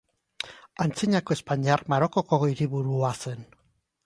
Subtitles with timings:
[0.85, 3.47] Antzinako Espainiar Marokoko hiriburua zen.